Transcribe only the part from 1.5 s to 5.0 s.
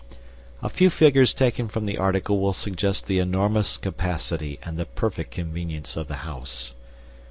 from the article will suggest the enormous capacity and the